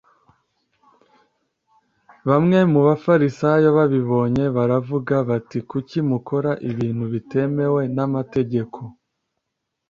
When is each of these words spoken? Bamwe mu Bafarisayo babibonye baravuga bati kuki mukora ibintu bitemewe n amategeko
Bamwe 2.29 2.59
mu 2.71 2.79
Bafarisayo 2.87 3.67
babibonye 3.77 4.43
baravuga 4.55 5.15
bati 5.29 5.59
kuki 5.69 5.97
mukora 6.09 6.51
ibintu 6.69 7.03
bitemewe 7.13 7.81
n 7.95 7.97
amategeko 8.07 8.79